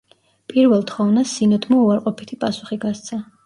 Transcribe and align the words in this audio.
პირველ 0.53 0.81
თხოვნას 0.93 1.35
სინოდმა 1.41 1.83
უარყოფითი 1.85 2.41
პასუხი 2.45 2.83
გასცა. 2.89 3.25